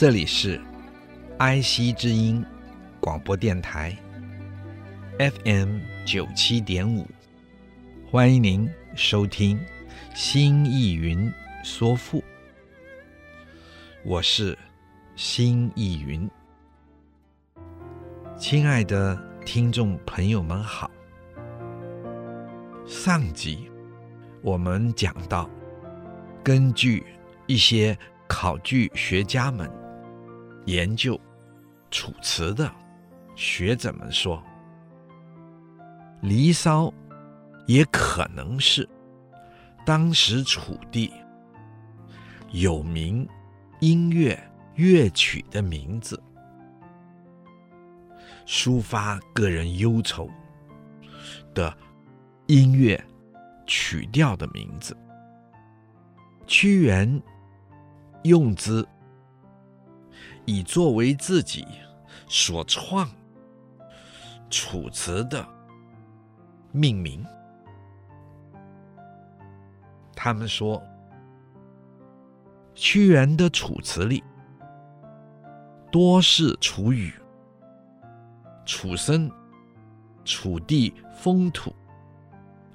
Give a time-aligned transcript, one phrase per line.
[0.00, 0.58] 这里是
[1.36, 2.42] 爱惜之音
[3.00, 3.94] 广播电台
[5.18, 7.06] FM 九七点五，
[8.10, 9.58] 欢迎您收听
[10.14, 11.30] 《新意云
[11.62, 12.18] 说赋》，
[14.02, 14.56] 我是
[15.16, 16.26] 新意云。
[18.38, 20.90] 亲爱的听众朋友们好，
[22.86, 23.70] 上集
[24.40, 25.46] 我们讲到，
[26.42, 27.04] 根据
[27.46, 27.94] 一些
[28.26, 29.70] 考据学家们。
[30.66, 31.14] 研究
[31.90, 32.70] 《楚辞》的
[33.34, 34.36] 学者们说，
[36.20, 36.86] 《离骚》
[37.66, 38.88] 也可能是
[39.86, 41.12] 当时楚地
[42.50, 43.26] 有名
[43.80, 44.38] 音乐
[44.74, 46.22] 乐曲的名字，
[48.46, 50.28] 抒发个人忧愁
[51.54, 51.74] 的
[52.46, 53.02] 音乐
[53.66, 54.96] 曲调的名字。
[56.46, 57.20] 屈原
[58.24, 58.86] 用之。
[60.50, 61.64] 以作为自己
[62.26, 63.06] 所创
[64.50, 65.46] 《楚辞》的
[66.72, 67.24] 命名。
[70.12, 70.82] 他们说，
[72.74, 74.24] 屈原的《楚辞》里
[75.88, 77.14] 多是楚语、
[78.66, 79.30] 楚生、
[80.24, 81.72] 楚地风土、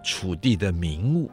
[0.02, 1.30] 楚地的名物。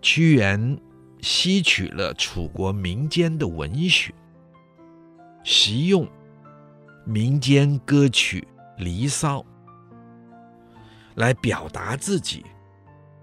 [0.00, 0.80] 屈原
[1.20, 4.10] 吸取了楚国民间的文学。
[5.44, 6.08] 习用
[7.04, 8.46] 民间歌曲
[8.82, 9.40] 《离骚》
[11.16, 12.46] 来表达自己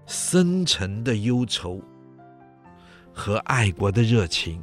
[0.06, 1.80] 深沉的忧愁
[3.12, 4.62] 和爱国的热情，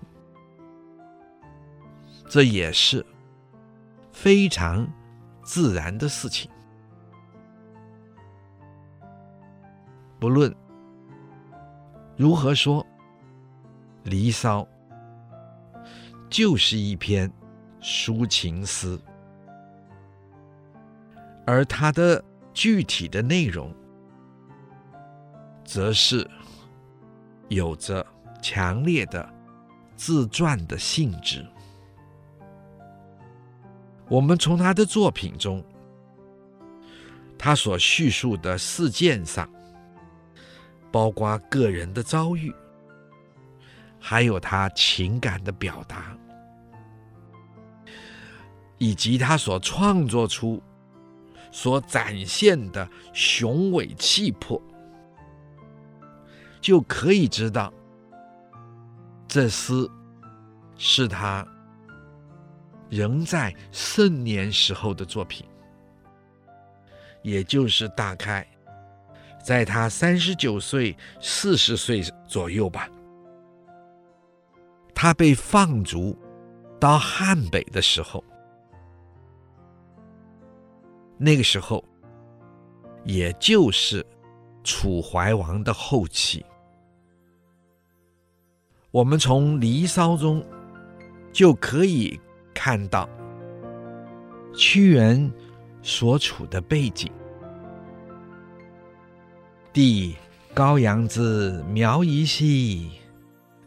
[2.29, 3.03] 这也是
[4.11, 4.87] 非常
[5.43, 6.49] 自然的事情。
[10.19, 10.55] 不论
[12.15, 12.83] 如何说，
[14.03, 14.61] 《离骚》
[16.29, 17.31] 就是一篇。
[17.81, 18.99] 抒情诗，
[21.45, 22.23] 而它的
[22.53, 23.73] 具体的内容，
[25.63, 26.29] 则是
[27.49, 28.05] 有着
[28.41, 29.27] 强烈的
[29.95, 31.45] 自传的性质。
[34.09, 35.63] 我们从他的作品中，
[37.37, 39.49] 他所叙述的事件上，
[40.91, 42.53] 包括个人的遭遇，
[43.99, 46.17] 还有他情感的表达。
[48.77, 50.61] 以及他所创作出、
[51.51, 54.61] 所展现的雄伟气魄，
[56.61, 57.73] 就可以知道，
[59.27, 59.89] 这诗
[60.77, 61.47] 是他
[62.89, 65.45] 仍在盛年时候的作品，
[67.23, 68.47] 也就是大概
[69.43, 72.87] 在他三十九岁、四十岁左右吧。
[74.93, 76.17] 他被放逐
[76.79, 78.23] 到汉北的时候。
[81.17, 81.83] 那个时候，
[83.03, 84.05] 也就是
[84.63, 86.45] 楚怀王的后期。
[88.91, 90.43] 我们从《离骚》中
[91.31, 92.19] 就可以
[92.53, 93.07] 看到
[94.55, 95.31] 屈原
[95.81, 97.11] 所处的背景。
[99.73, 100.15] 帝
[100.53, 102.89] 高阳之苗夷兮，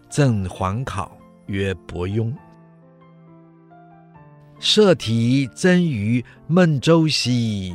[0.09, 1.17] 赠皇考
[1.47, 2.33] 曰伯庸。
[4.61, 7.75] 摄题曾于孟州兮，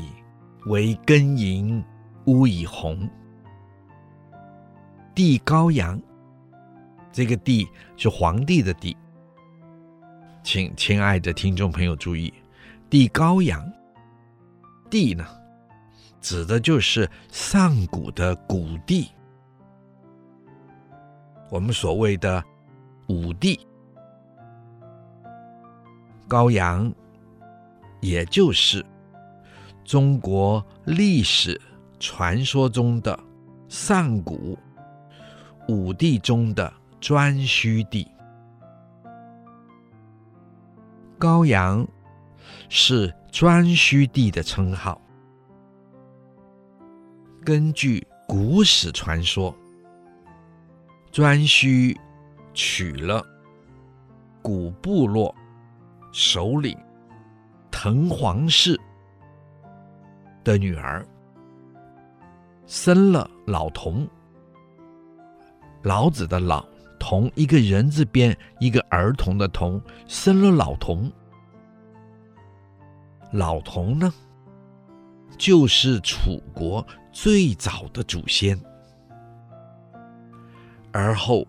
[0.67, 1.83] 惟庚寅，
[2.25, 3.09] 屋以红。
[5.15, 5.99] 帝高阳，
[7.11, 7.67] 这个帝
[7.97, 8.95] 是皇帝的帝。
[10.43, 12.31] 请亲爱的听众朋友注意，
[12.87, 13.67] 帝高阳，
[14.87, 15.25] 帝呢，
[16.21, 19.07] 指的就是上古的古帝，
[21.49, 22.43] 我们所谓的
[23.07, 23.59] 武帝。
[26.27, 26.91] 高阳，
[28.01, 28.83] 也就是
[29.83, 31.59] 中国历史
[31.99, 33.17] 传说中的
[33.67, 34.57] 上古
[35.67, 38.07] 五帝中的颛顼帝。
[41.19, 41.87] 高阳
[42.69, 44.99] 是颛顼帝的称号。
[47.43, 49.55] 根据古史传说，
[51.11, 51.95] 颛顼
[52.53, 53.23] 娶了
[54.41, 55.33] 古部落
[56.17, 56.73] 首领
[57.69, 58.79] 藤黄氏
[60.45, 61.05] 的女儿，
[62.65, 64.07] 生了老童。
[65.83, 66.65] 老子的老
[66.97, 71.11] 童，一个人字边一个儿童的童，生了老童。
[73.29, 74.13] 老童呢，
[75.37, 78.57] 就是楚国最早的祖先，
[80.93, 81.45] 而后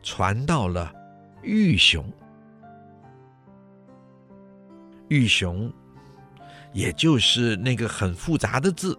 [0.00, 0.94] 传到了
[1.42, 2.04] 玉熊。
[5.12, 5.70] 玉熊，
[6.72, 8.98] 也就是那个很复杂的字，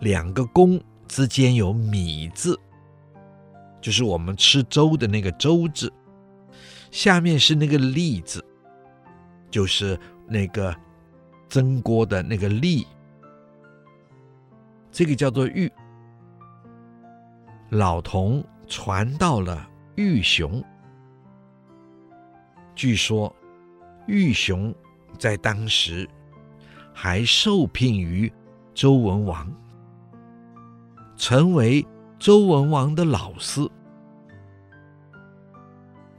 [0.00, 0.80] 两个弓。
[1.06, 2.56] 之间有“米”字，
[3.80, 5.92] 就是我们吃粥的那个“粥”字，
[6.92, 8.40] 下面是那个“立”字，
[9.50, 9.98] 就是
[10.28, 10.72] 那个
[11.48, 12.86] 蒸锅的那个“立”，
[14.92, 15.68] 这个叫做“玉”。
[17.70, 20.62] 老童传到了玉熊，
[22.76, 23.34] 据说
[24.06, 24.74] 玉熊
[25.18, 26.08] 在当时
[26.92, 28.32] 还受聘于
[28.74, 29.50] 周文王。
[31.16, 31.86] 成为
[32.18, 33.60] 周文王的老师，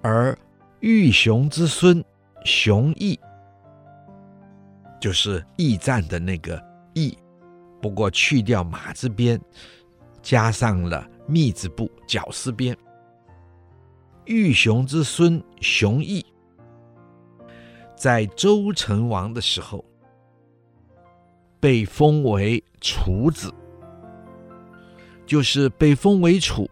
[0.04, 0.38] 而
[0.80, 2.04] 玉熊之孙
[2.46, 3.18] 熊绎，
[5.00, 6.64] 就是驿站的那个
[6.94, 7.18] 驿，
[7.82, 9.42] 不过去掉马字边，
[10.22, 12.78] 加上了密字部绞丝边。
[14.26, 16.24] 玉熊之孙熊绎，
[18.02, 19.86] 在周成王的时候，
[21.60, 23.54] 被封为楚子。
[25.28, 26.68] 就是被封为楚，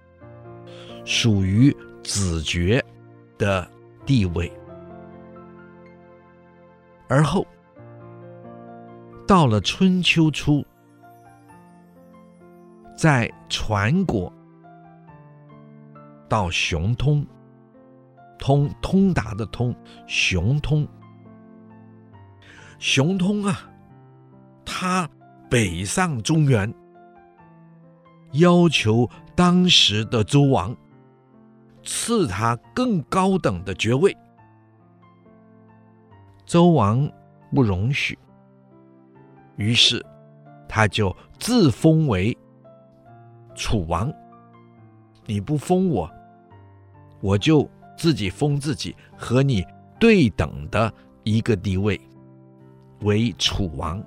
[1.06, 1.72] 属于
[2.04, 2.84] 子爵
[3.38, 3.70] 的
[4.08, 4.52] 地位。
[7.08, 7.46] 而后
[9.28, 10.66] 到了春秋初，
[12.98, 14.34] 在传国
[16.28, 17.24] 到熊通，
[18.40, 19.76] 通通达的通，
[20.08, 20.88] 熊通，
[22.80, 23.70] 熊通啊，
[24.66, 25.08] 他
[25.50, 26.74] 北上中原。
[28.34, 30.76] 要求当时的周王
[31.84, 34.16] 赐他更高等的爵位，
[36.46, 37.10] 周王
[37.54, 38.18] 不容许，
[39.58, 40.06] 于是
[40.68, 42.38] 他就自封为
[43.56, 44.14] 楚王。
[45.26, 46.10] 你不封我，
[47.20, 47.68] 我就
[47.98, 49.66] 自己封自己，和你
[50.00, 50.94] 对等的
[51.24, 52.00] 一个地位，
[53.02, 54.04] 为楚王。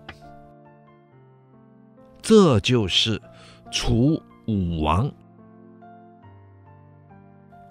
[2.20, 3.20] 这就是。
[3.74, 5.10] 楚武王，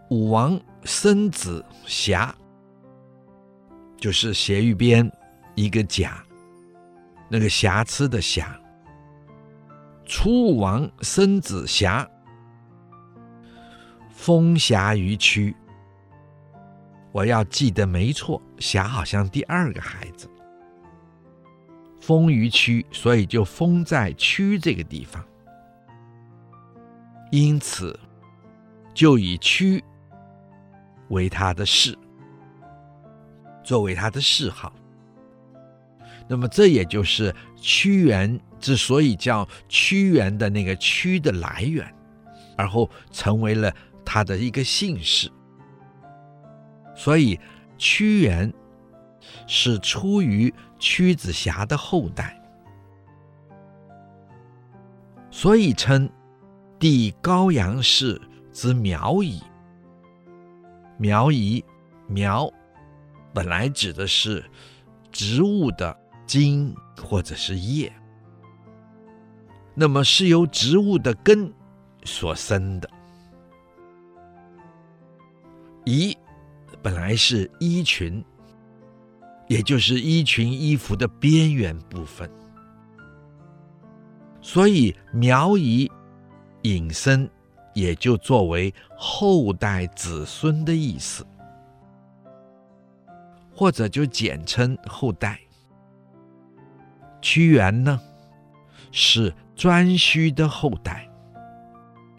[0.09, 2.33] 武王生子瑕，
[3.97, 5.07] 就是斜玉边
[5.53, 6.23] 一个甲，
[7.29, 8.59] 那个瑕疵的瑕。
[10.03, 12.09] 楚武王生子瑕，
[14.09, 15.55] 封瑕于区。
[17.11, 20.27] 我要记得没错，瑕好像第二个孩子，
[22.01, 25.23] 封于曲，所以就封在曲这个地方。
[27.31, 27.97] 因此，
[28.93, 29.81] 就以屈
[31.09, 31.95] 为他的谥，
[33.63, 34.73] 作为他的谥号。
[36.27, 41.93] 那么，这也就是屈原之所以叫屈原的那个“屈”的来源，
[42.57, 43.73] 而后成为了
[44.03, 45.31] 他的一个姓氏。
[46.95, 47.39] 所以，
[47.77, 48.51] 屈原
[49.47, 52.41] 是出于屈子瑕的后代，
[55.29, 56.09] 所以称。
[56.79, 58.19] 弟高阳氏
[58.51, 59.39] 之苗裔，
[60.97, 61.63] 苗裔
[62.07, 62.51] 苗
[63.31, 64.43] 本来指的是
[65.11, 65.95] 植物的
[66.25, 67.93] 茎或者是叶，
[69.75, 71.53] 那么是由植物的根
[72.03, 72.89] 所生的。
[75.85, 76.17] 夷
[76.81, 78.25] 本来是衣裙，
[79.51, 82.31] 也就是衣裙衣服的边缘部分，
[84.41, 85.91] 所以苗裔。
[86.63, 87.27] 隐身，
[87.73, 91.25] 也就作为后代子孙的意思，
[93.51, 95.39] 或者就简称后代。
[97.19, 97.99] 屈原呢，
[98.91, 101.09] 是颛顼的后代，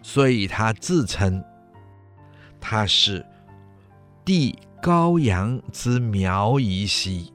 [0.02, 1.40] 所以他自称
[2.60, 3.24] 他是
[4.24, 7.32] 帝高阳之苗裔兮。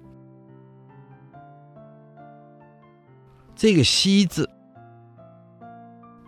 [3.55, 4.49] 这个“兮”字。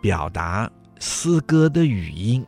[0.00, 2.42] 表达诗歌的语音，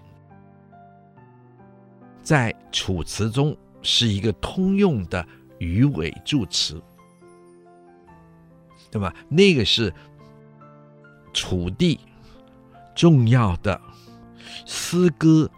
[2.23, 5.23] 在楚辞中是一个通用的
[5.59, 6.83] 语尾助词。
[8.91, 9.93] 那么，那个是
[11.35, 12.01] 楚地
[12.95, 13.79] 重要的
[14.65, 15.51] 诗歌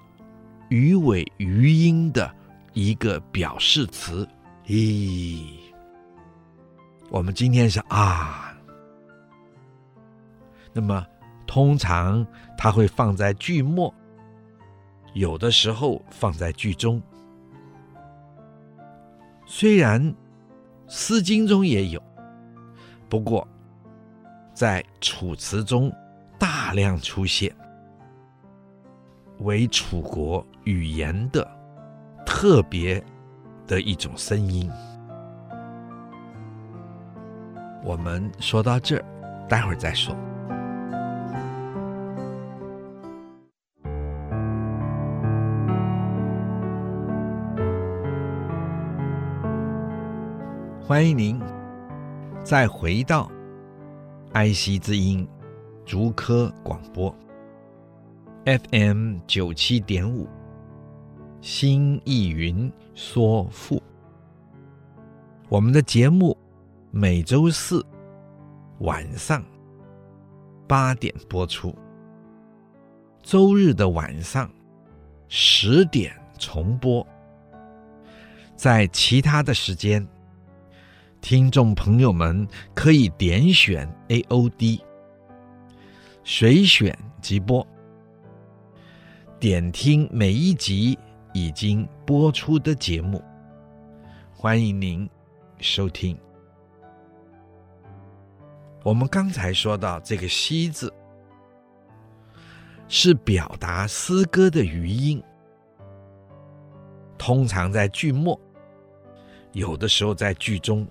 [0.68, 2.35] 鱼尾鱼音的
[2.75, 4.28] 一个表示词。
[4.66, 5.47] 咦，
[7.09, 8.54] 我们今天是啊，
[10.73, 11.07] 那么
[11.47, 12.26] 通常
[12.59, 13.93] 它会放在句末，
[15.12, 17.00] 有的时候放在句中。
[19.47, 20.02] 虽然
[20.88, 22.02] 《诗经》中也有，
[23.09, 23.47] 不过
[24.54, 25.93] 在《楚辞》中
[26.38, 27.54] 大量出现，
[29.40, 31.47] 为楚国语言的
[32.37, 33.00] 特别
[33.64, 34.69] 的一种声音。
[37.85, 39.00] 我们说到这，
[39.49, 40.12] 待会儿再说。
[50.83, 51.41] 欢迎您
[52.43, 53.31] 再回到
[54.33, 55.26] 爱惜之音
[55.85, 57.14] 竹科广播
[58.45, 60.29] FM 九七点五，
[61.45, 63.83] 新意云说赋。
[65.51, 66.35] 我们的节目
[66.91, 67.85] 每周四
[68.79, 69.45] 晚上
[70.67, 71.77] 八点播出，
[73.23, 74.51] 周日的晚上
[75.29, 77.07] 十点重播。
[78.57, 80.05] 在其他的时间。
[81.21, 84.81] 听众朋友们可以点选 AOD，
[86.23, 87.67] 随选即播，
[89.39, 90.99] 点听每一集
[91.35, 93.23] 已经播出的节目。
[94.33, 95.09] 欢迎您
[95.59, 96.17] 收听。
[98.85, 100.93] 我们刚才说到这个“兮”字，
[102.87, 105.21] 是表达诗歌的余音，
[107.19, 108.41] 通常在句末，
[109.53, 110.87] 有的时候在句中。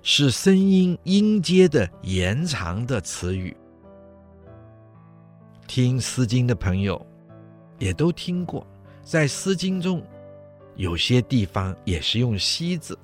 [0.00, 3.54] 是声音音阶的延长的词语。
[5.66, 7.04] 听《诗经》的朋友
[7.78, 8.66] 也都听过，
[9.02, 10.02] 在《诗经》中
[10.76, 12.98] 有些地方也是用“西”字。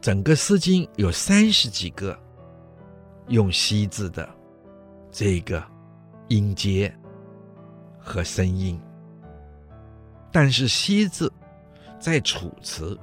[0.00, 2.18] 整个《诗经》有三十几个
[3.28, 4.28] 用“西”字的
[5.10, 5.62] 这个
[6.28, 6.94] 音阶
[7.98, 8.80] 和声音，
[10.30, 11.32] 但是“西”字
[11.98, 12.94] 在《楚辞》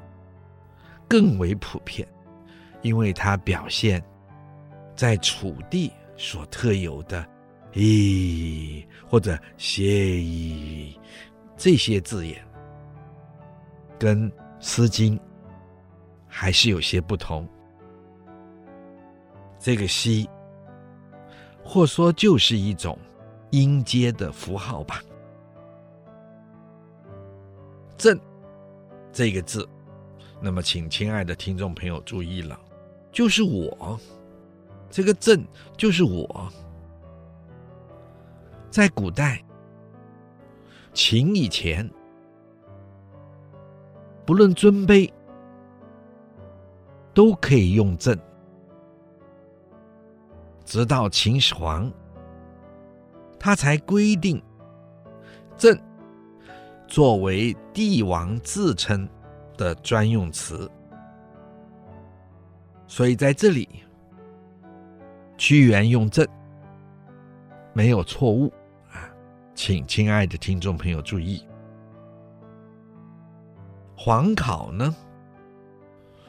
[1.08, 2.08] 更为普遍。
[2.82, 4.00] 因为它表现
[4.96, 7.28] 在楚地所特有的
[7.76, 10.98] “咦”或者“谢矣”
[11.58, 12.42] 这些字眼，
[14.00, 15.18] 跟《诗经》
[16.28, 17.48] 还是有些不同。
[19.60, 20.30] 这个“西”
[21.64, 22.98] 或说就是一种
[23.52, 25.02] 音阶的符号吧。
[27.98, 28.20] “朕”
[29.12, 29.68] 这个字，
[30.42, 32.60] 那么请亲爱的听众朋友注意了。
[33.12, 34.00] 就是我，
[34.90, 35.46] 这个“朕”
[35.78, 36.52] 就是我。
[38.76, 39.42] 在古代，
[40.92, 41.90] 秦以前，
[44.26, 45.10] 不论尊卑，
[47.14, 48.20] 都可以用“朕”。
[50.66, 51.90] 直到秦始皇，
[53.40, 54.44] 他才规定
[55.56, 55.82] “朕”
[56.86, 59.08] 作为帝王自称
[59.56, 60.70] 的专用词。
[62.88, 63.70] 所以在这里，
[65.38, 66.28] 屈原用“朕”
[67.72, 68.52] 没有错误，
[69.56, 71.44] 请亲爱的听众朋友注意。
[73.96, 74.94] 黄考呢，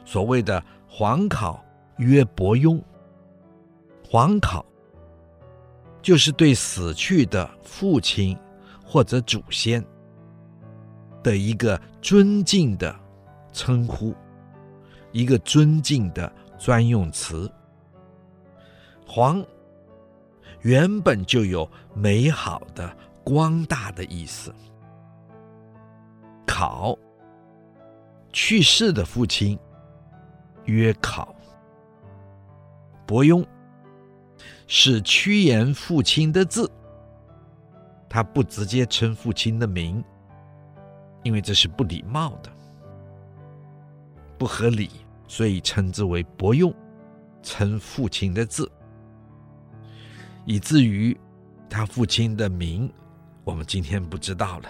[0.04, 1.62] 所谓的“黄考
[1.99, 2.80] 曰伯庸”，
[4.09, 4.64] 黄考
[6.00, 8.35] 就是对死去的父亲
[8.83, 9.85] 或者祖先
[11.23, 12.95] 的一个尊敬的
[13.52, 14.14] 称呼，
[15.12, 16.33] 一个尊敬的。
[16.59, 17.52] 专用词
[19.06, 19.45] “黄”
[20.62, 24.54] 原本就有美好的、光大的意思。
[26.47, 26.97] 考
[28.33, 29.59] 去世的父亲
[30.66, 31.35] 曰考。
[33.04, 33.45] 伯庸
[34.68, 36.71] 是屈原父亲的字，
[38.09, 40.02] 他不直接称父亲的名，
[41.25, 42.50] 因为这是不礼貌的，
[44.38, 44.88] 不合理。
[45.28, 46.73] 所以称之为伯庸，
[47.42, 48.71] 称父亲的字，
[50.45, 51.18] 以至于
[51.68, 52.88] 他父亲的名，
[53.47, 54.69] 我们今天不知道了，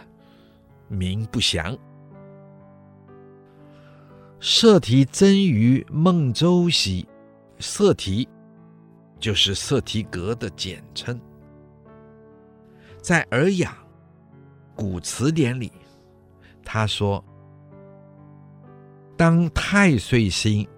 [0.86, 1.74] 名不详。
[4.38, 7.08] 色提真于孟州兮，
[7.58, 8.28] 色提
[9.18, 11.18] 就是色提格的简称，
[13.00, 13.74] 在《尔雅》
[14.76, 15.72] 古词典里，
[16.62, 17.24] 他说。
[19.16, 20.68] 当太岁星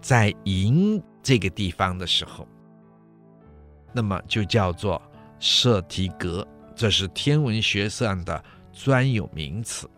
[0.00, 2.48] 在寅这个地方的时候，
[3.92, 5.00] 那么就叫做
[5.38, 6.48] 色提格，
[6.82, 9.88] 这是天文学上的专有名词。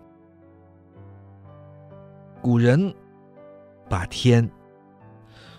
[2.42, 2.94] 古人
[3.88, 4.46] 把天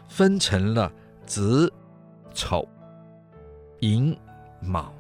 [0.08, 0.94] 分成了
[1.26, 1.74] 子、
[2.32, 2.64] 丑、
[3.80, 4.16] 寅、
[4.62, 4.94] 卯、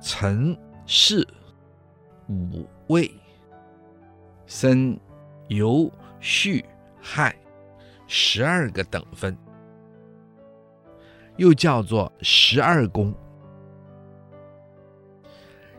[0.00, 1.28] 辰、巳、
[2.30, 3.12] 午、未、
[4.46, 4.98] 申、
[5.48, 6.64] 酉、戌、
[7.02, 7.36] 亥
[8.06, 9.36] 十二个等分，
[11.36, 13.14] 又叫做十二宫。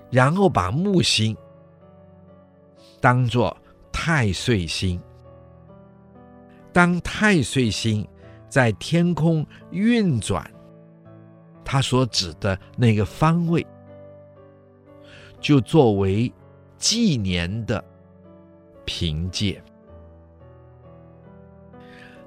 [0.10, 1.36] 然后把木星
[3.00, 3.56] 当做
[3.92, 5.02] 太岁星。
[6.72, 8.08] 当太岁星
[8.48, 10.50] 在天空运转，
[11.66, 13.66] 它所指的那个方位，
[15.40, 16.32] 就作为
[16.78, 17.84] 纪年的
[18.86, 19.62] 凭借。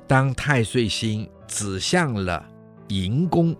[0.06, 2.44] 当太岁星指向了
[2.88, 3.54] 寅宫，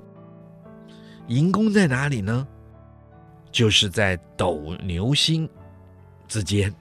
[1.29, 2.47] 寅宫在哪里呢？
[3.51, 5.49] 就是在斗牛星
[6.29, 6.75] 之间，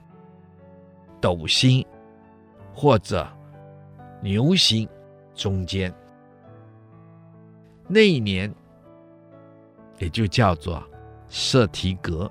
[1.20, 1.84] 斗星
[2.74, 3.26] 或者。
[4.22, 4.86] 牛星
[5.34, 5.90] 中间，
[7.88, 8.54] 那一年
[9.96, 10.86] 也就叫做
[11.30, 12.30] 舍提格。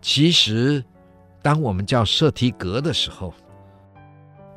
[0.00, 0.82] 其实，
[1.42, 3.34] 当我们叫舍提格的时候，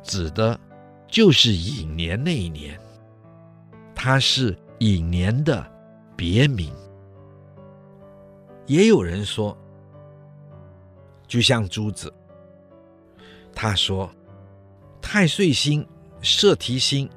[0.02, 0.58] 指的
[1.06, 2.80] 就是寅年那一年，
[3.94, 5.70] 它是寅年的
[6.16, 6.72] 别名。
[8.66, 9.56] 也有人说，
[11.26, 12.12] 就像朱子，
[13.54, 14.10] 他说。
[15.08, 15.86] 太岁星、
[16.20, 17.08] 舍提星，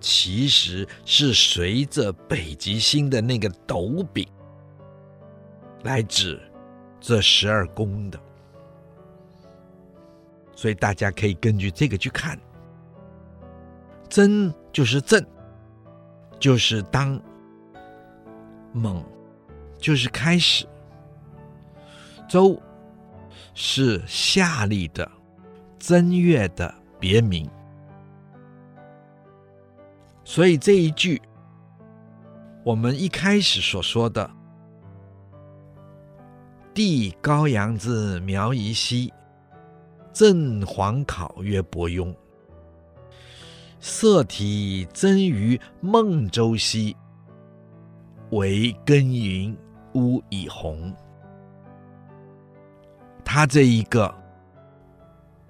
[0.00, 4.26] 其实是随着北极星的那个斗柄
[5.84, 6.42] 来指
[7.00, 8.18] 这十二宫的，
[10.56, 12.36] 所以大家可以根据这个去看。
[14.08, 15.24] 真就是正，
[16.40, 17.16] 就是当；
[18.72, 19.00] 猛
[19.84, 20.66] 就是开始；
[22.26, 22.58] 周
[23.52, 25.06] 是夏历的。
[25.78, 27.46] 正月的别名，
[30.24, 31.20] 所以这一句，
[32.64, 34.30] 我们一开始所说的
[36.72, 39.12] “帝高阳之苗夷兮，
[40.14, 42.10] 正黄考曰伯庸。
[43.80, 46.96] 色体真于孟州兮，
[48.30, 49.54] 为庚寅，
[49.94, 50.94] 乌以红。”
[53.24, 54.14] 他这一个。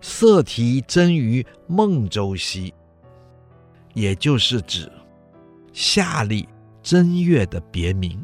[0.07, 2.74] 色提真于孟州兮，
[3.94, 4.92] 也就是指
[5.72, 6.46] 夏历
[6.83, 8.22] 正月的别名。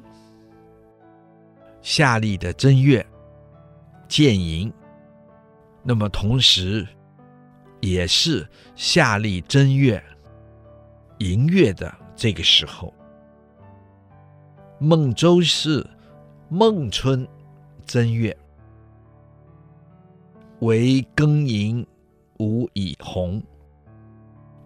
[1.80, 3.04] 夏历的正月
[4.06, 4.70] 见寅，
[5.82, 6.86] 那么同时
[7.80, 10.04] 也是夏历正月
[11.16, 12.92] 寅月的这个时候。
[14.78, 15.82] 孟州是
[16.52, 17.24] 孟春
[17.86, 18.36] 正月。
[20.58, 21.86] 为庚寅，
[22.40, 23.40] 午以红。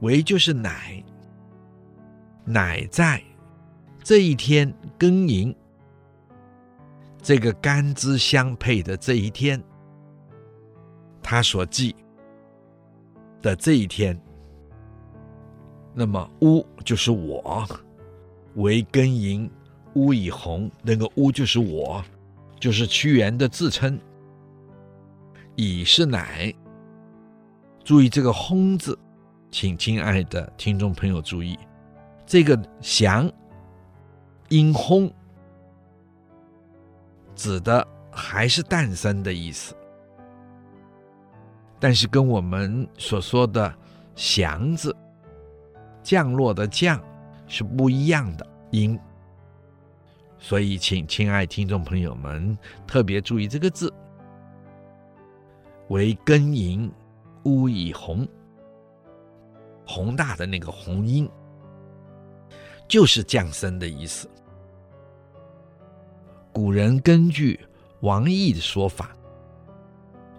[0.01, 1.05] 为就是乃，
[2.43, 3.23] 乃在
[4.03, 5.55] 这一天庚寅，
[7.21, 9.63] 这个干支相配的这一天，
[11.23, 11.95] 他所记
[13.43, 14.19] 的这一天。
[15.93, 17.67] 那么乌就是我，
[18.55, 19.51] 为庚寅，
[19.95, 22.05] 午以红，那个乌就是我，
[22.61, 23.99] 就是屈原的自称。
[25.57, 26.53] 以是乃，
[27.85, 28.99] 注意这个“轰”字，
[29.51, 31.57] 请亲爱的听众朋友注意，
[32.27, 33.31] 这个“祥”
[34.51, 35.09] 因轰
[37.37, 39.77] 指的还是诞生的意思，
[41.79, 43.73] 但是跟我们所说的
[44.17, 44.95] “祥”字
[46.03, 47.01] 降落的“降”
[47.47, 48.99] 是不一样的音，
[50.47, 52.55] 所以请亲爱听众朋友们
[52.87, 53.91] 特别注意这个字。
[55.89, 56.93] 为庚寅，
[57.45, 58.29] 乌以红，
[59.87, 61.27] 宏大的那个红音，
[62.87, 64.29] 就是降生的意思。
[66.53, 67.59] 古人根据
[68.01, 69.17] 王逸的说法，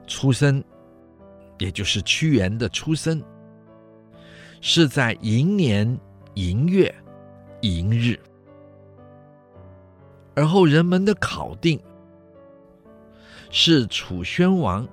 [0.06, 0.64] 出生，
[1.58, 3.20] 也就是屈原的出生，
[4.62, 6.00] 是在寅年
[6.36, 6.94] 寅月
[7.62, 8.20] 寅日，
[10.36, 11.80] 而后人们的考定
[13.50, 14.88] 是楚宣王。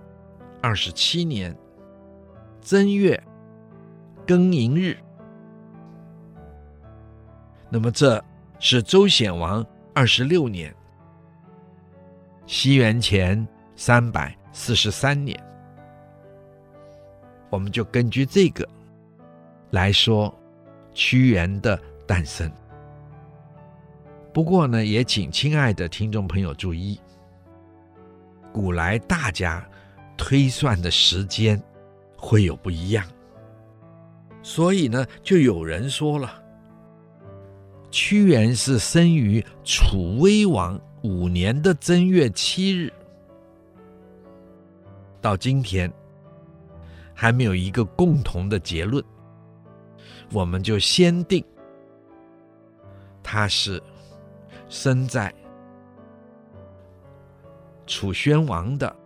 [0.64, 1.52] 二十七年
[2.60, 3.20] 正月
[4.24, 4.96] 庚寅日，
[7.68, 8.24] 那么这
[8.60, 10.72] 是周显王二十六年，
[12.46, 15.36] 西元前三百四十三年，
[17.50, 18.64] 我们就根据这个
[19.70, 20.32] 来说
[20.94, 21.76] 屈原的
[22.06, 22.48] 诞生。
[24.32, 26.98] 不过呢，也请亲爱的听众朋友注意，
[28.50, 29.62] 古来大家
[30.16, 31.62] 推算的时间
[32.16, 33.06] 会有不一样，
[34.42, 36.42] 所以呢，就有人说了，
[37.90, 42.90] 屈原是生于楚威王五年的正月七日。
[45.20, 45.92] 到今天
[47.12, 49.04] 还没有一个共同的结论，
[50.32, 51.44] 我们就先定
[53.22, 53.78] 他是。
[54.72, 55.30] 生在
[57.86, 58.96] 楚宣王的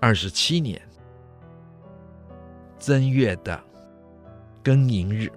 [0.00, 0.80] 二十七年
[2.78, 3.60] 正月的
[4.62, 5.28] 庚寅日，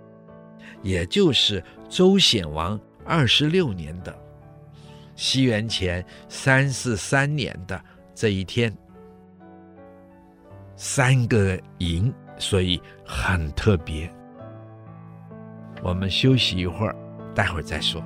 [0.83, 4.15] 也就是周显王二十六年的
[5.15, 8.71] 西元前三四三年的这一天，
[10.75, 14.07] 三个寅，所以很特别。
[15.81, 16.95] 我们休息一会儿，
[17.33, 17.99] 待会儿再说。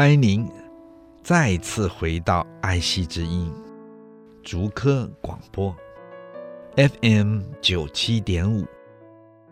[0.00, 0.50] 欢迎您
[1.22, 3.52] 再次回到爱惜之音
[4.42, 5.76] 竹科广播
[6.74, 8.66] FM 九七点五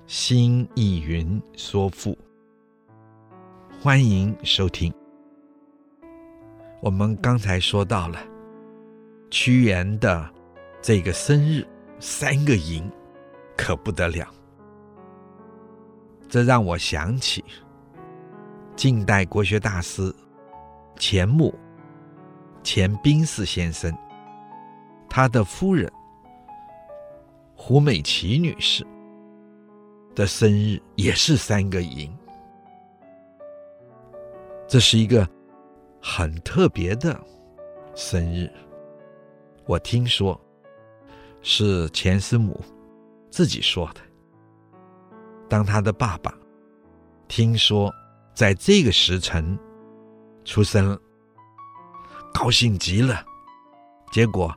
[0.06, 2.16] 新意云说赋，
[3.82, 4.90] 欢迎收听。
[6.80, 8.18] 我们刚才说到了
[9.30, 10.30] 屈原的
[10.80, 11.62] 这个生日
[12.00, 12.90] 三个寅，
[13.54, 14.26] 可不得了。
[16.26, 17.44] 这让我想起
[18.74, 20.11] 近代国学大师。
[20.98, 21.56] 钱穆、
[22.62, 23.96] 钱宾四先生，
[25.08, 25.90] 他的夫人
[27.54, 28.87] 胡美琪女士
[30.14, 32.12] 的生日也是三个寅，
[34.66, 35.26] 这是一个
[36.02, 37.18] 很特别的
[37.94, 38.50] 生日。
[39.66, 40.38] 我听说
[41.42, 42.61] 是钱师母
[43.30, 44.00] 自己说的。
[45.48, 46.34] 当他的爸爸
[47.28, 47.92] 听说
[48.34, 49.58] 在这个时辰，
[50.48, 50.98] 出生了，
[52.32, 53.22] 高兴极了。
[54.11, 54.56] 结果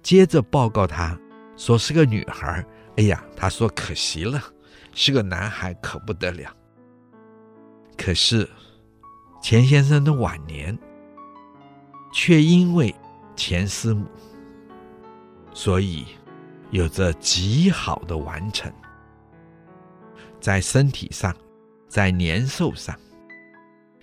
[0.00, 1.18] 接着报告他
[1.56, 2.64] 说是个女孩。
[2.96, 4.40] 哎呀，他说可惜了，
[4.94, 6.54] 是个男孩可不得了。
[7.98, 8.48] 可是
[9.42, 10.78] 钱先生的晚年
[12.12, 12.94] 却因为
[13.34, 14.06] 钱师母，
[15.52, 16.06] 所以
[16.70, 18.72] 有着极好的完成，
[20.40, 21.34] 在身体上，
[21.88, 22.96] 在年寿上，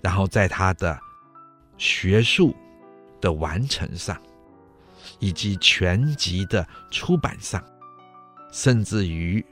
[0.02, 1.00] 然后在他的。
[1.76, 2.54] 学术
[3.20, 4.20] 的完成上，
[5.18, 7.62] 以及全集的出版上，
[8.52, 9.44] 甚至于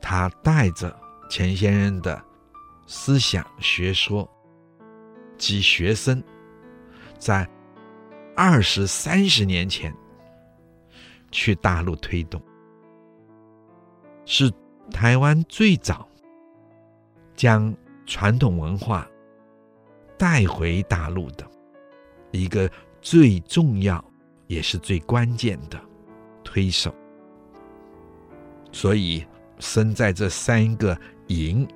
[0.00, 0.94] 他带着
[1.28, 2.22] 钱先生的
[2.86, 4.28] 思想学说
[5.36, 6.22] 及学生，
[7.18, 7.48] 在
[8.36, 9.94] 二十三十年前
[11.30, 12.42] 去大陆推动，
[14.24, 14.52] 是
[14.90, 16.08] 台湾最早
[17.36, 17.74] 将
[18.06, 19.08] 传统文化。
[20.22, 21.44] 带回大陆的
[22.30, 24.02] 一个最重要
[24.46, 25.76] 也是最关键的
[26.44, 26.94] 推手，
[28.70, 29.26] 所以
[29.58, 31.66] 生在这三个寅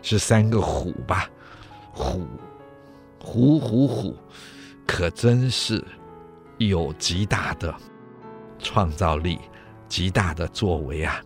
[0.00, 1.28] 是三个虎吧？
[1.92, 2.24] 虎，
[3.18, 4.16] 虎虎虎，
[4.86, 5.84] 可真是
[6.58, 7.74] 有极大的
[8.60, 9.40] 创造力，
[9.88, 11.20] 极大的作为啊！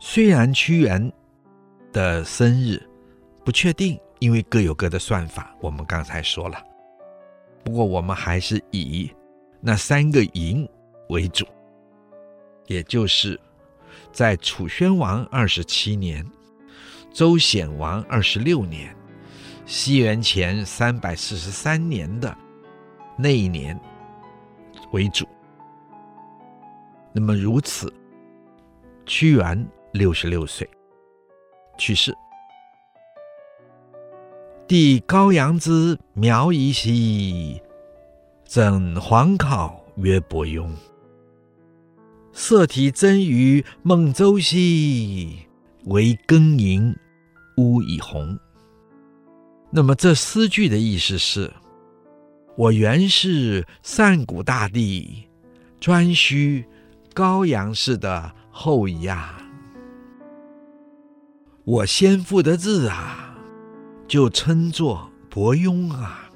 [0.00, 1.12] 虽然屈原。
[1.98, 2.80] 的生日
[3.44, 5.52] 不确定，因为各有各的算法。
[5.60, 6.64] 我们刚才说了，
[7.64, 9.10] 不过我们还是以
[9.60, 10.68] 那三个寅
[11.08, 11.44] 为主，
[12.68, 13.36] 也就是
[14.12, 16.24] 在楚宣王二十七年、
[17.12, 18.94] 周显王二十六年、
[19.66, 22.32] 西元前三百四十三年的
[23.16, 23.76] 那一年
[24.92, 25.26] 为主。
[27.12, 27.92] 那么如此，
[29.04, 30.70] 屈原六十六岁。
[31.78, 32.14] 去世。
[34.66, 37.62] 帝高阳之苗裔兮，
[38.44, 40.70] 赠黄考曰伯庸。
[42.34, 45.38] 色体真于孟周兮，
[45.86, 46.94] 惟庚寅
[47.56, 48.38] 乌以红。
[49.70, 51.52] 那么这诗句的意思是：
[52.56, 55.26] 我原是上古大帝
[55.80, 56.64] 顓頊
[57.14, 59.37] 高阳氏的后裔啊。
[61.68, 63.36] 我先父的字啊，
[64.06, 66.30] 就称作伯庸啊。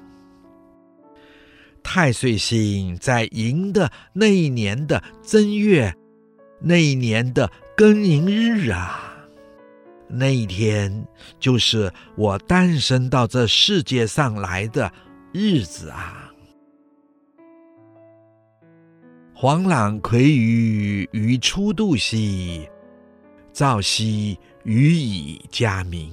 [1.81, 5.91] 太岁星在寅的那一年的正月
[6.59, 9.11] 那一年的庚寅日啊，
[10.07, 11.03] 那一天
[11.39, 14.93] 就是我诞生到这世界上来的
[15.31, 16.31] 日子啊。
[19.33, 22.69] 黄朗葵于于初度兮，
[23.51, 26.11] 兆兮予以加名。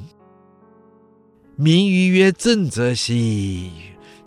[1.57, 3.71] 名于曰正则兮，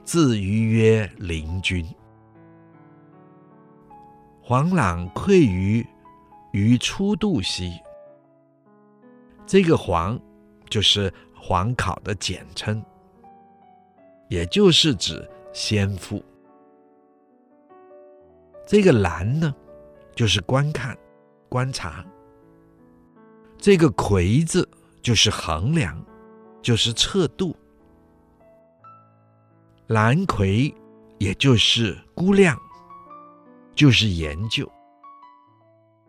[0.03, 1.85] 字于曰灵均。
[4.41, 5.85] 黄朗葵于
[6.51, 7.79] 于初度兮，
[9.47, 10.19] 这个黄
[10.69, 12.83] 就是黄考的简称，
[14.29, 16.23] 也就是指先父。
[18.67, 19.55] 这个兰呢，
[20.15, 20.95] 就是观看、
[21.49, 22.05] 观察；
[23.63, 24.67] 这个葵字
[25.01, 25.97] 就是衡量，
[26.61, 27.55] 就是测度。
[29.87, 30.75] 兰葵
[31.17, 32.59] 也就是估量，
[33.73, 34.69] 就是研究。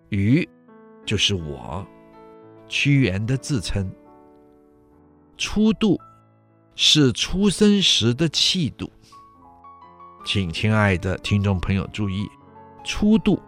[0.09, 0.49] 鱼
[1.07, 1.87] 就是我，
[2.67, 3.89] 屈原的自称。
[5.39, 5.97] 初度
[6.75, 8.91] 是出生时的气度，
[10.27, 12.29] 请亲爱的听众朋友注意。
[12.85, 13.41] 初度，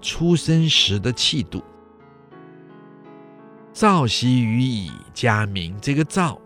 [0.00, 1.60] 出生时的气度。
[3.80, 6.38] 兆兮于以嘉名，这个兆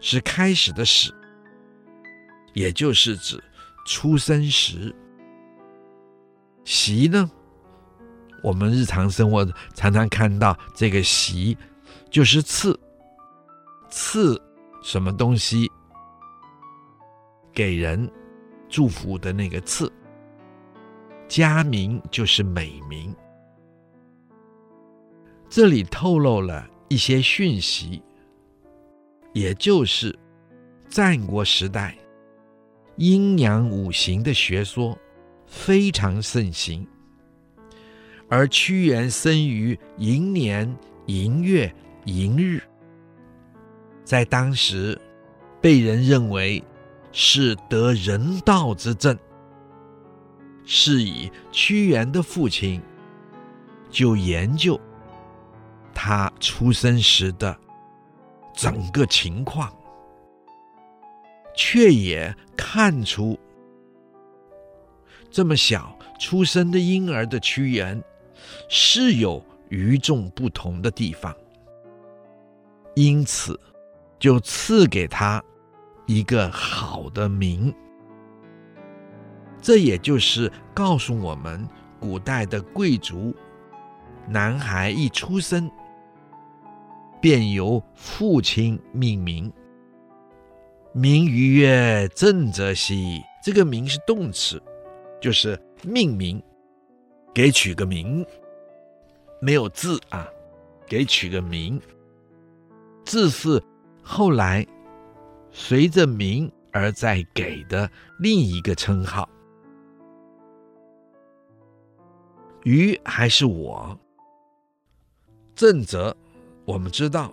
[0.00, 1.14] 是开始的始，
[2.54, 3.40] 也就是指
[3.86, 4.92] 出生时。
[6.64, 7.30] 习呢，
[8.42, 11.56] 我们日常生活常常看到这个习，
[12.10, 12.76] 就是赐，
[13.88, 14.36] 赐
[14.82, 15.70] 什么东西
[17.52, 18.10] 给人
[18.68, 19.88] 祝福的那个赐。
[21.28, 23.14] 嘉名就是美名，
[25.50, 28.00] 这里透露了一些讯息，
[29.32, 30.16] 也就是
[30.88, 31.98] 战国时代
[32.94, 34.96] 阴阳五行的学说
[35.46, 36.86] 非常盛行，
[38.28, 40.72] 而屈原生于寅年
[41.06, 42.62] 寅月寅日，
[44.04, 44.96] 在当时
[45.60, 46.62] 被人认为
[47.10, 49.18] 是得人道之正。
[50.64, 52.80] 是以屈原的父亲
[53.90, 54.80] 就研究
[55.94, 57.56] 他出生时的
[58.54, 59.72] 整个情况，
[61.54, 63.38] 却也看出
[65.30, 68.02] 这么小出生的婴儿的屈原
[68.68, 71.34] 是有与众不同的地方，
[72.94, 73.58] 因此
[74.18, 75.42] 就赐给他
[76.06, 77.72] 一个好的名。
[79.62, 81.68] 这也就是告诉我们，
[82.00, 83.34] 古代的贵族，
[84.26, 85.70] 男孩一出生
[87.20, 89.52] 便由父亲命名。
[90.92, 94.60] 名于曰正则兮，这个名是动词，
[95.20, 96.42] 就是命名，
[97.32, 98.26] 给取个名，
[99.40, 100.26] 没有字啊，
[100.86, 101.80] 给取个名，
[103.04, 103.62] 字是
[104.02, 104.66] 后来
[105.52, 109.28] 随着名而再给的另一个称号。
[112.64, 113.96] 于还是我，
[115.54, 116.14] 正则，
[116.64, 117.32] 我们知道，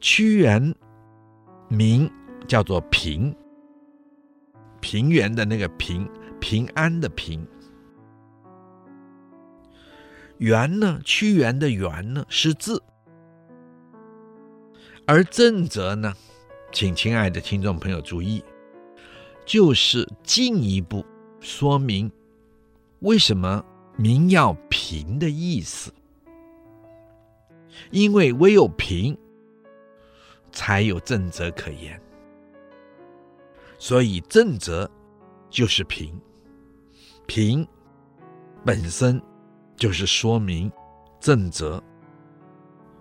[0.00, 0.74] 屈原
[1.68, 2.10] 名
[2.48, 3.34] 叫做平，
[4.80, 6.08] 平原的那个平，
[6.40, 7.46] 平安的平。
[10.38, 12.82] 原呢，屈原的原呢是字，
[15.06, 16.14] 而正则呢，
[16.72, 18.42] 请亲爱的听众朋友注意，
[19.44, 21.04] 就是进一步
[21.40, 22.10] 说明
[23.00, 23.64] 为什么。
[23.98, 25.92] 名要平的意思，
[27.90, 29.16] 因为唯有平，
[30.50, 32.00] 才有正则可言。
[33.78, 34.90] 所以正则
[35.50, 36.20] 就是平，
[37.26, 37.66] 平
[38.64, 39.20] 本身
[39.76, 40.70] 就是说明
[41.20, 41.82] 正则，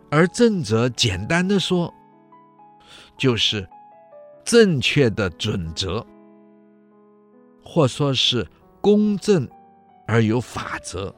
[0.09, 1.93] 而正则简单的说，
[3.17, 3.67] 就是
[4.43, 6.05] 正确的准则，
[7.63, 8.47] 或说是
[8.81, 9.47] 公正。
[10.07, 11.15] 而有法则，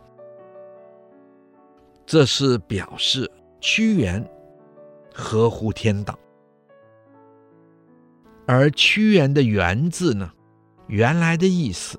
[2.05, 3.31] 这是表示
[3.63, 4.21] 屈原
[5.13, 6.19] 合乎天道。
[8.45, 10.29] 而屈原的“原”字呢，
[10.87, 11.97] 原来的意思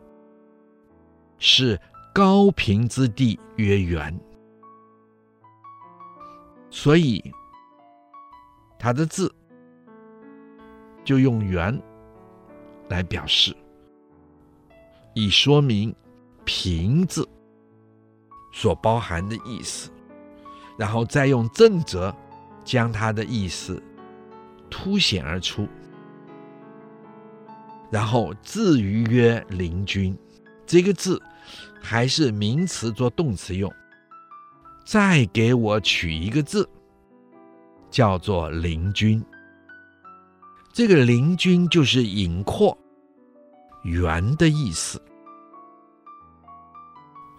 [1.38, 1.80] 是
[2.12, 4.14] 高平之地曰原，
[6.68, 7.32] 所以
[8.78, 9.34] 他的字
[11.02, 11.80] 就用“原”
[12.90, 13.56] 来表示，
[15.14, 15.94] 以说明。
[16.46, 17.26] 平字
[18.52, 19.90] 所包含的意思，
[20.76, 22.14] 然后再用正则
[22.64, 23.82] 将它的意思
[24.68, 25.68] 凸显而出，
[27.90, 30.16] 然后字于曰灵君，
[30.66, 31.22] 这个字
[31.80, 33.72] 还是名词做动词用，
[34.84, 36.68] 再给我取一个字，
[37.90, 39.24] 叫做灵君。
[40.72, 42.76] 这个灵君就是隐括、
[43.84, 45.00] 圆的意思。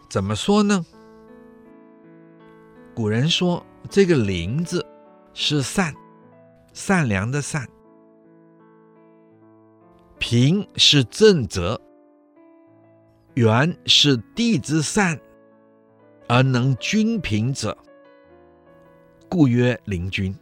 [0.08, 0.86] 怎么说呢？
[2.96, 4.84] 古人说这个“灵”字
[5.34, 5.94] 是善，
[6.72, 7.62] 善良的善；
[10.18, 11.78] 平是正则；
[13.34, 15.20] 圆是地之善，
[16.30, 17.78] 而能均平者，
[19.28, 20.34] 故曰灵均。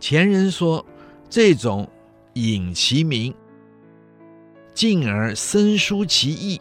[0.00, 0.84] 前人说
[1.30, 1.88] 这种
[2.32, 3.32] 隐其名，
[4.74, 6.60] 进而深疏其意，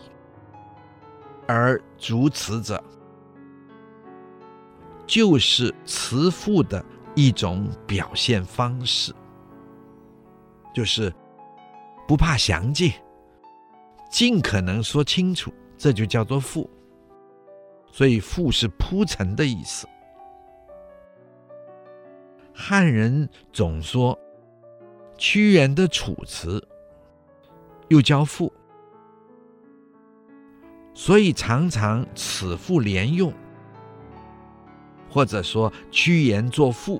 [1.47, 2.83] 而逐词者，
[5.05, 6.83] 就是辞赋的
[7.15, 9.13] 一种表现方式，
[10.73, 11.13] 就是
[12.07, 12.91] 不怕详尽，
[14.11, 16.69] 尽可能说清楚，这就叫做赋。
[17.89, 19.87] 所以赋是铺陈的意思。
[22.53, 24.17] 汉人总说
[25.17, 26.59] 屈原的《楚辞》
[27.87, 28.51] 又叫赋，
[30.97, 33.31] 所以常常此赋连用，
[35.11, 36.99] 或者说屈原作赋，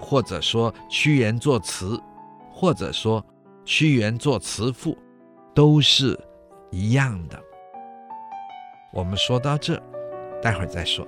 [0.00, 2.00] 或者说屈原作词，
[2.50, 3.22] 或者说
[3.66, 4.96] 屈原作词赋，
[5.54, 6.18] 都是
[6.70, 7.38] 一样的。
[8.94, 9.78] 我们说到这，
[10.40, 11.06] 待会儿再说。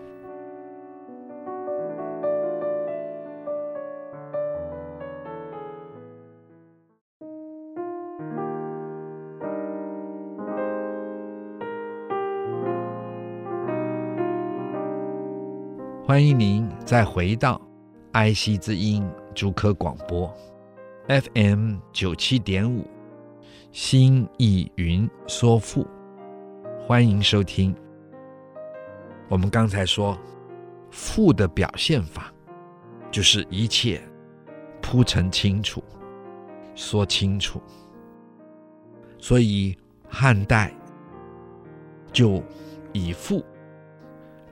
[16.10, 17.60] 欢迎您再回到
[18.10, 20.28] 爱惜之音竹科广播
[21.06, 22.84] ，FM 九七点五，
[23.70, 25.86] 新意云说赋，
[26.84, 27.72] 欢迎收听。
[29.28, 30.18] 我们刚才说，
[30.90, 32.34] 赋的表现法，
[33.12, 34.02] 就是一切
[34.82, 35.80] 铺陈清楚，
[36.74, 37.62] 说清楚。
[39.16, 40.74] 所以汉代
[42.12, 42.42] 就
[42.92, 43.44] 以赋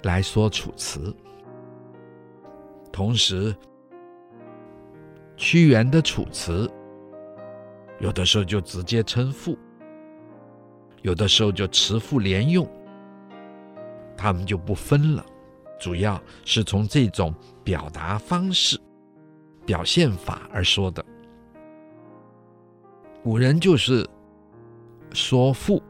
[0.05, 1.13] 来说楚辞。
[2.99, 3.55] 同时，
[5.37, 6.67] 屈原的《楚辞》
[8.01, 9.57] 有的时候就直接称赋，
[11.03, 12.69] 有的时候就词赋连用，
[14.17, 15.25] 他们就不分了，
[15.79, 17.33] 主要是从这种
[17.63, 18.77] 表达方式、
[19.65, 21.05] 表现法而说的。
[23.23, 24.05] 古人就是
[25.13, 25.81] 说赋，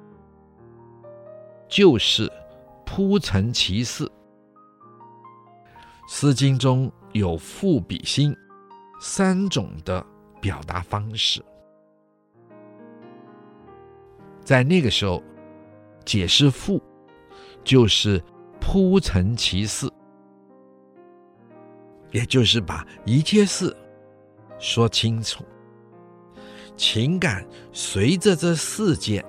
[1.70, 2.30] 就是
[2.84, 4.04] 铺陈其事。
[6.10, 8.34] 《诗经》中有赋比兴
[8.98, 10.04] 三种的
[10.40, 11.44] 表达方式，
[14.42, 15.22] 在那个时候
[16.06, 16.82] 解释赋
[17.62, 18.20] 就是
[18.58, 19.86] 铺陈其事，
[22.10, 23.76] 也就是把一切事
[24.58, 25.44] 说清楚，
[26.74, 29.22] 情感随着这事件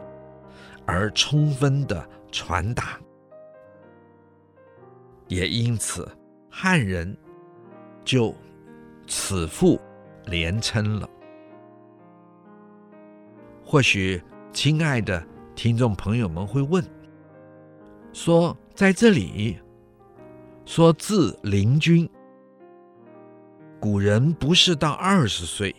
[0.86, 2.98] 而充分的传达，
[5.28, 6.10] 也因此。
[6.62, 7.16] 汉人
[8.04, 8.36] 就
[9.08, 9.80] 此赋
[10.26, 11.10] 连称了。
[13.64, 16.84] 或许亲爱的听众朋友们会问：
[18.12, 19.58] 说在这里
[20.66, 22.10] 说字灵君，
[23.80, 25.74] 古人不是到二十岁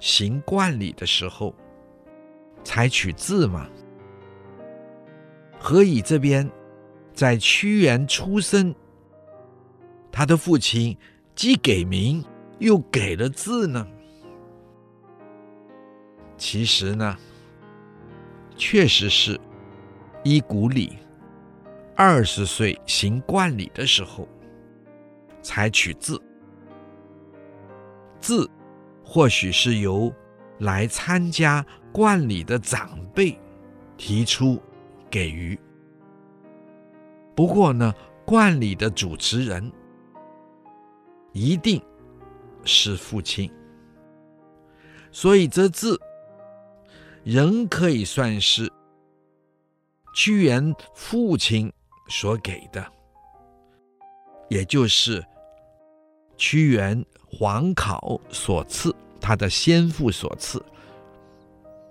[0.00, 1.54] 行冠礼的时候
[2.64, 3.68] 才取字吗？
[5.56, 6.50] 何以这边
[7.14, 8.74] 在屈原出生？
[10.16, 10.96] 他的父亲
[11.34, 12.24] 既给名
[12.58, 13.86] 又给了字呢？
[16.38, 17.14] 其实呢，
[18.56, 19.38] 确实是
[20.24, 20.96] 伊古里，
[21.94, 24.26] 二十岁行冠礼的时候
[25.42, 26.18] 才取字。
[28.18, 28.50] 字
[29.04, 30.10] 或许是由
[30.60, 31.62] 来参加
[31.92, 33.38] 冠礼的长辈
[33.98, 34.58] 提出
[35.10, 35.60] 给予。
[37.34, 37.94] 不过呢，
[38.24, 39.70] 冠礼的主持人。
[41.38, 41.78] 一定
[42.64, 43.52] 是父亲，
[45.12, 46.00] 所以这字
[47.24, 48.72] 仍可以算是
[50.14, 51.70] 屈原父亲
[52.08, 52.82] 所给的，
[54.48, 55.22] 也就是
[56.38, 60.64] 屈原皇考所赐，他的先父所赐，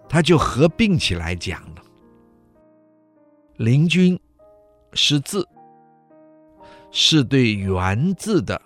[0.09, 1.83] 他就合并起来讲了。
[3.57, 4.19] 灵均
[4.93, 5.47] 是字，
[6.89, 8.59] 是对原字的。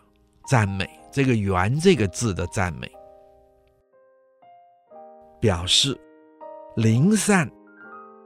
[0.49, 2.91] 赞美这个“圆”这个字的赞美，
[5.39, 5.95] 表示
[6.75, 7.47] 灵善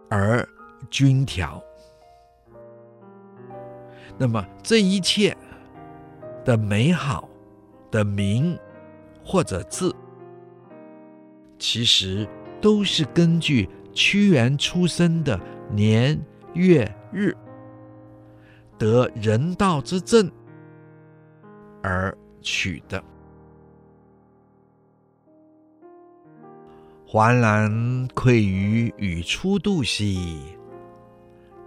[0.10, 0.48] 而
[0.90, 1.62] 均调。
[4.18, 5.36] 那么这一切
[6.46, 7.28] 的美好
[7.92, 8.58] 的名
[9.26, 9.94] 或者字，
[11.60, 12.26] 其实
[12.62, 15.38] 都是根据屈原出生的
[15.70, 16.18] 年
[16.54, 17.36] 月日，
[18.78, 20.32] 得人道之正
[21.84, 23.04] 而取的。
[27.06, 30.40] 环兰愧于与初度兮，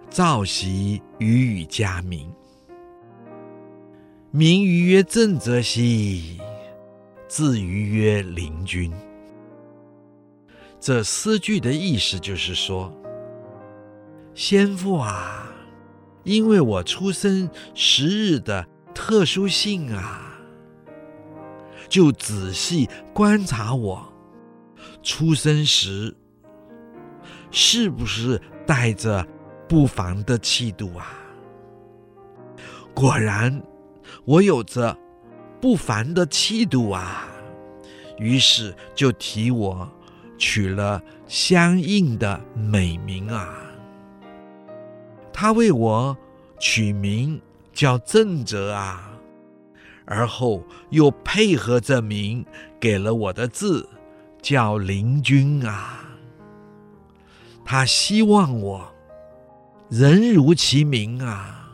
[0.09, 2.29] 曌兮鱼与家明。
[4.31, 6.37] 名于曰正则兮，
[7.29, 8.91] 字于曰灵均。
[10.81, 12.93] 这诗句的意思就是说，
[14.33, 15.49] 先父啊，
[16.23, 18.67] 因为我出生时日的
[18.97, 20.39] 特殊性啊，
[21.87, 24.11] 就仔细观察我。
[25.03, 26.13] 出生时
[27.51, 29.25] 是不是带着
[29.69, 31.13] 不凡的气度啊？
[32.95, 33.61] 果然，
[34.25, 34.97] 我有着
[35.61, 37.27] 不凡的气度啊！
[38.17, 39.87] 于是就替我
[40.39, 43.55] 取了相应的美名啊。
[45.31, 46.17] 他为我
[46.59, 47.39] 取名
[47.77, 49.11] 叫正则啊，
[50.05, 52.43] 而后又配合这名
[52.79, 53.87] 给了我的字。
[54.41, 55.99] 叫灵君啊，
[57.63, 58.91] 他希望我
[59.89, 61.69] 人如其名啊，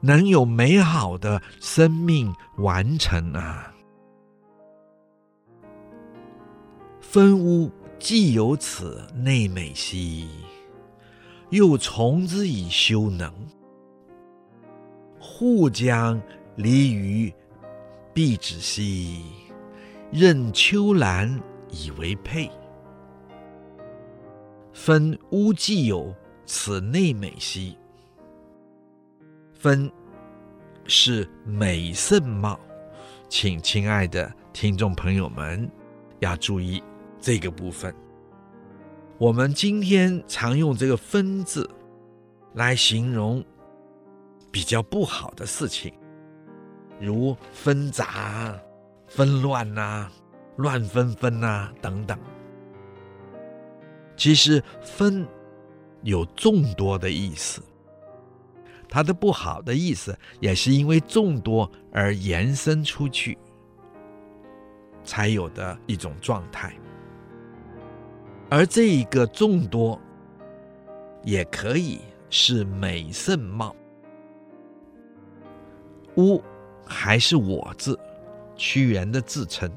[0.00, 3.74] 能有美好的生命完成啊。
[7.00, 10.28] 分屋既有此内美兮，
[11.50, 13.30] 又从之以修能。
[15.38, 16.20] 护将
[16.56, 17.32] 离于
[18.12, 19.22] 璧子兮。
[20.10, 22.50] 任秋兰以为佩，
[24.72, 26.12] 分屋既有
[26.44, 27.78] 此内美兮。
[29.54, 29.88] 分
[30.86, 32.58] 是美甚貌，
[33.28, 35.70] 请亲爱的听众朋友们
[36.18, 36.82] 要注意
[37.20, 37.94] 这个部分。
[39.18, 41.70] 我们今天常用这个“分”字
[42.54, 43.44] 来形容
[44.58, 45.94] 比较不好的事情，
[47.00, 48.58] 如纷杂。
[49.06, 50.12] 纷乱呐、啊，
[50.56, 52.18] 乱纷纷呐，等等。
[54.16, 55.24] 其实“纷”
[56.02, 57.62] 有众多的意思，
[58.88, 63.38] 它的不好的意思也是因为众多而延伸出去
[65.04, 66.74] 才有的一种状态。
[68.50, 69.98] 而这一个众多，
[71.22, 73.72] 也可以是美盛貌。
[76.18, 76.44] 屋
[76.84, 77.98] 还是我字。
[78.60, 79.70] 屈原的自称，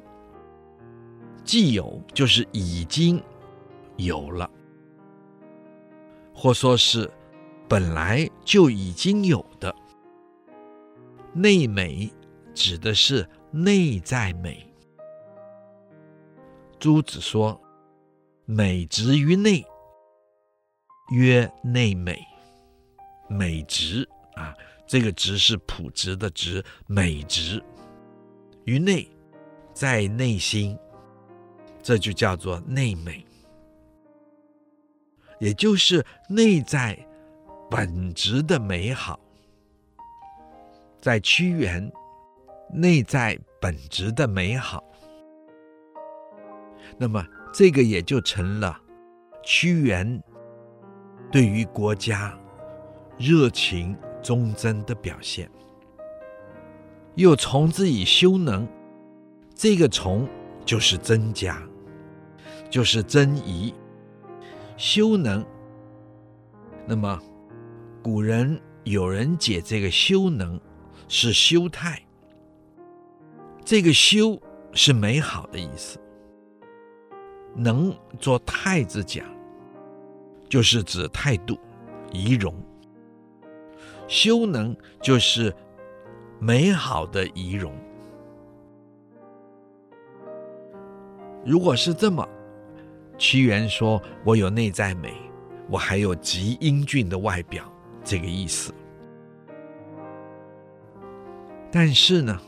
[1.44, 3.24] 既有就是已经
[3.98, 4.50] 有了，
[6.34, 7.08] 或说是
[7.70, 9.76] 本来就已经有的。
[11.32, 12.12] 内美
[12.56, 14.68] 指的是内在美。
[16.80, 17.62] 朱子说
[18.46, 19.64] ：“美植于内，
[21.12, 22.20] 曰内美。”
[23.30, 24.56] 美植啊，
[24.92, 27.64] 这个值是朴植的值，美值。
[28.66, 29.10] 于内，
[29.74, 30.78] 在内心，
[31.82, 33.26] 这就叫做内美，
[35.40, 37.00] 也就是内在
[37.70, 39.18] 本质的美好。
[41.00, 41.90] 在屈原，
[42.70, 44.84] 内在本质的美好，
[46.98, 48.78] 那么这个也就成了
[49.42, 50.22] 屈原
[51.32, 52.38] 对于国家
[53.18, 55.50] 热情忠贞的表现。
[57.16, 58.68] 又从之以修能，
[59.54, 60.28] 这个从
[60.66, 61.62] 就是增加，
[62.70, 63.74] 就是增益。
[64.78, 65.46] 修能，
[66.88, 67.20] 那么
[68.02, 70.60] 古人有人解这个修能
[71.08, 72.02] 是修态，
[73.64, 74.42] 这个修
[74.74, 76.00] 是美好的意思，
[77.54, 79.28] 能做态字讲，
[80.48, 81.60] 就是指态度、
[82.12, 82.56] 仪容。
[84.12, 85.56] 修能就是。
[86.44, 87.72] 美好的仪容，
[91.46, 92.28] 如果是这么，
[93.16, 95.14] 屈原说：“我有内在美，
[95.70, 97.72] 我还有极英俊的外表。”
[98.04, 98.74] 这个意思。
[101.72, 102.42] 但是呢，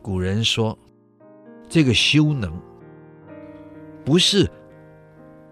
[0.00, 0.78] 古人说，
[1.68, 2.58] 这个修能
[4.02, 4.50] 不是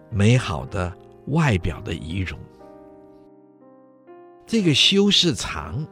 [0.08, 0.90] 美好的
[1.26, 2.40] 外表的仪容，
[4.46, 5.86] 这个修是藏。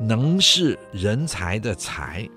[0.00, 2.28] 能是人才的才，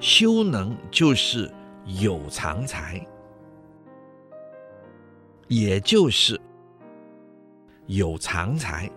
[0.00, 1.52] 修能就是
[1.84, 3.04] 有长才，
[5.46, 6.40] 也就是
[7.86, 8.90] 有长才，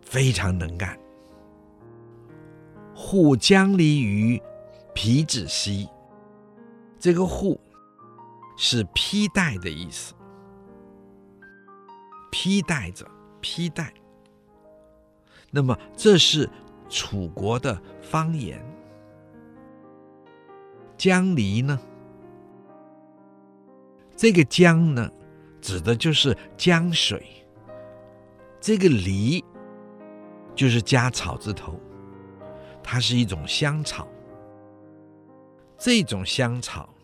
[0.00, 0.96] 非常能干。
[2.94, 4.40] 护江离于
[4.94, 5.88] 皮脂兮，
[7.00, 7.58] 这个护
[8.56, 10.14] 是披带的意思，
[12.38, 13.10] 披带着，
[13.40, 13.90] 披带。
[15.50, 16.46] 那么这是
[16.86, 18.62] 楚国的方言。
[20.98, 21.80] 江离呢？
[24.14, 25.10] 这个江呢，
[25.62, 27.26] 指的就是江水。
[28.60, 29.42] 这个离
[30.54, 31.80] 就是加草字头。
[32.82, 34.06] 它是一种香草，
[35.78, 36.94] 这种香草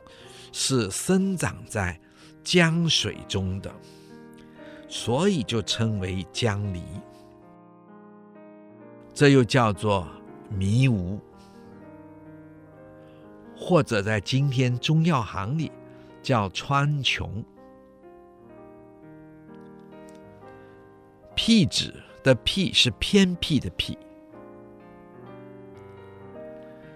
[0.52, 1.98] 是生长在
[2.44, 3.74] 江水中的，
[4.94, 6.82] 所以就称为江离。
[9.14, 10.06] 这又叫做
[10.50, 11.18] 迷乌，
[13.56, 15.72] 或者在今天中药行里
[16.22, 17.26] 叫川穹。
[21.34, 23.96] 僻指的僻是偏僻的僻。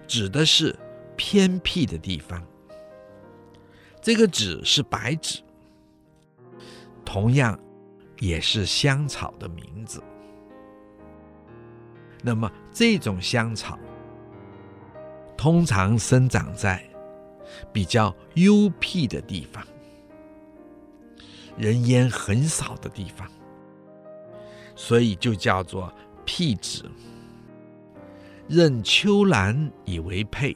[0.05, 0.77] 指的是
[1.15, 2.45] 偏僻的地方。
[3.99, 5.41] 这个“芷”是白芷，
[7.03, 7.59] 同样
[8.19, 10.01] 也是香草的名字。
[12.23, 13.77] 那么这种香草
[15.37, 16.83] 通常生长在
[17.71, 19.65] 比较幽僻的地方，
[21.55, 23.29] 人烟很少的地方，
[24.75, 25.93] 所以就叫做
[26.25, 26.83] 僻芷。
[28.47, 30.55] 任秋兰以为佩，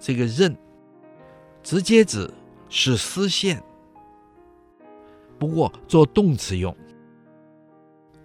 [0.00, 0.56] 这个“任”
[1.62, 2.30] 直接指
[2.68, 3.62] 是丝线，
[5.38, 6.74] 不过做动词用，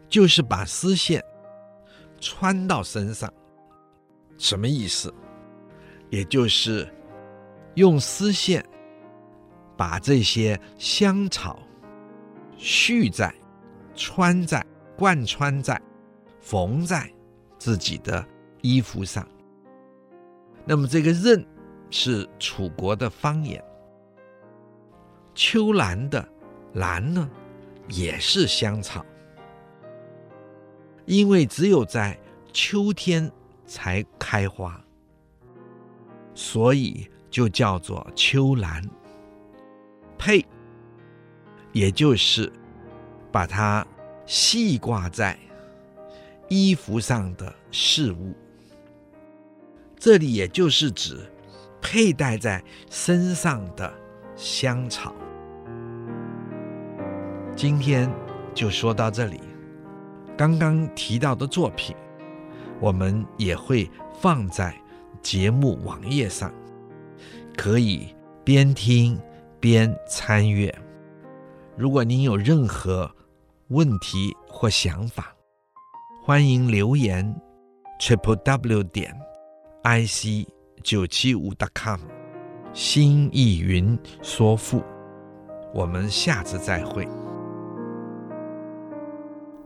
[0.07, 1.23] 就是把丝线
[2.19, 3.31] 穿到身上，
[4.37, 5.13] 什么意思？
[6.09, 6.87] 也就是
[7.75, 8.65] 用丝线
[9.77, 11.59] 把这些香草
[12.57, 13.33] 续在、
[13.95, 14.65] 穿在、
[14.97, 15.81] 贯穿在、
[16.39, 17.11] 缝在
[17.57, 18.25] 自己的。
[18.63, 19.27] 衣服上，
[20.65, 21.43] 那么这个“任”
[21.89, 23.59] 是楚国的方言。
[25.33, 26.23] 秋兰的
[26.73, 27.29] “兰”呢，
[27.87, 29.05] 也是香草，
[31.05, 32.17] 因为只有在
[32.53, 33.31] 秋天
[33.65, 34.81] 才开花，
[36.33, 38.83] 所以就叫做秋兰。
[40.17, 40.45] 佩，
[41.71, 42.51] 也就是
[43.31, 43.85] 把它
[44.25, 45.37] 系挂在
[46.47, 48.35] 衣服上的饰物。
[49.97, 51.19] 这里也就是指
[51.81, 53.91] 佩戴在身上的
[54.35, 55.13] 香草。
[57.61, 58.11] 今天
[58.55, 59.39] 就说到这里。
[60.35, 61.95] 刚刚提到的作品，
[62.79, 63.87] 我们也会
[64.19, 64.75] 放在
[65.21, 66.51] 节目网页上，
[67.55, 69.15] 可以边听
[69.59, 70.75] 边参阅。
[71.77, 73.07] 如果您有任何
[73.67, 75.31] 问题或想法，
[76.25, 77.39] 欢迎留言
[77.99, 79.15] triple w 点。
[79.83, 80.47] i c
[80.81, 81.99] 九七五 .com，
[82.73, 84.81] 新意云说赋，
[85.75, 87.07] 我们下次再会。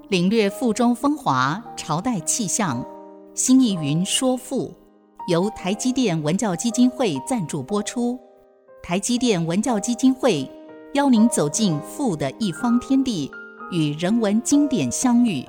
[0.10, 2.86] 领略赋中风华，朝代气象，
[3.34, 4.72] 新义云说赋，
[5.28, 8.20] 由台积电文教基金会赞助播出。
[8.84, 10.48] 台积电文教基金会
[10.94, 13.32] 邀您走进赋的一方天地，
[13.72, 15.44] 与人文经典相遇。